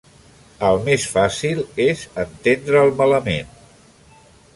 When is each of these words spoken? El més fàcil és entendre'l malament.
El 0.69 0.79
més 0.85 1.03
fàcil 1.11 1.61
és 1.87 2.01
entendre'l 2.23 2.95
malament. 3.03 3.53